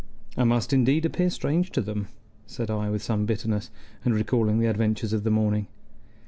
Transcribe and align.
"I 0.35 0.45
must 0.45 0.73
indeed 0.73 1.05
appear 1.05 1.29
strange 1.29 1.69
to 1.73 1.79
them," 1.81 2.07
said 2.47 2.71
I, 2.71 2.89
with 2.89 3.03
some 3.03 3.27
bitterness, 3.27 3.69
and 4.03 4.15
recalling 4.15 4.57
the 4.57 4.65
adventures 4.65 5.13
of 5.13 5.23
the 5.23 5.29
morning. 5.29 5.67